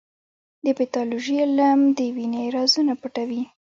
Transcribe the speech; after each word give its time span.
د 0.65 0.67
پیتالوژي 0.77 1.35
علم 1.43 1.79
د 1.97 1.99
وینې 2.15 2.43
رازونه 2.55 2.93
پټوي. 3.01 3.43